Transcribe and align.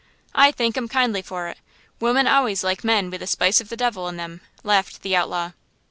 "I 0.33 0.51
thank 0.51 0.75
'em 0.77 0.87
kindly 0.87 1.21
for 1.21 1.47
it! 1.47 1.59
Women 1.99 2.25
always 2.27 2.63
like 2.63 2.83
men 2.83 3.11
with 3.11 3.21
a 3.21 3.27
spice 3.27 3.61
of 3.61 3.69
the 3.69 3.77
devil 3.77 4.07
in 4.07 4.17
them!" 4.17 4.41
laughed 4.63 5.03
the 5.03 5.15
outlaw. 5.15 5.51